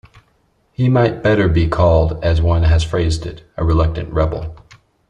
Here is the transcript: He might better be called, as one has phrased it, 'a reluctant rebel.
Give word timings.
He 0.73 0.89
might 0.89 1.21
better 1.21 1.47
be 1.47 1.67
called, 1.67 2.23
as 2.25 2.41
one 2.41 2.63
has 2.63 2.83
phrased 2.83 3.27
it, 3.27 3.43
'a 3.55 3.63
reluctant 3.63 4.11
rebel. 4.11 4.55